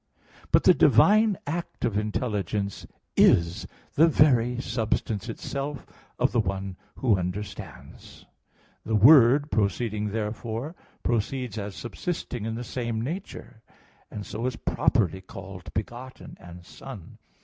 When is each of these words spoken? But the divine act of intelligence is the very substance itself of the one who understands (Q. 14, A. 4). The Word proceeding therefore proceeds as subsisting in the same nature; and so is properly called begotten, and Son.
But 0.51 0.63
the 0.63 0.73
divine 0.73 1.37
act 1.45 1.85
of 1.85 1.95
intelligence 1.95 2.87
is 3.15 3.67
the 3.93 4.07
very 4.07 4.59
substance 4.59 5.29
itself 5.29 5.85
of 6.17 6.31
the 6.31 6.39
one 6.39 6.75
who 6.95 7.19
understands 7.19 8.25
(Q. 8.83 8.97
14, 8.97 8.97
A. 8.97 8.97
4). 8.97 8.97
The 8.99 9.05
Word 9.05 9.51
proceeding 9.51 10.07
therefore 10.07 10.75
proceeds 11.03 11.59
as 11.59 11.75
subsisting 11.75 12.45
in 12.47 12.55
the 12.55 12.63
same 12.63 12.99
nature; 13.03 13.61
and 14.09 14.25
so 14.25 14.47
is 14.47 14.55
properly 14.55 15.21
called 15.21 15.71
begotten, 15.75 16.35
and 16.39 16.65
Son. 16.65 17.19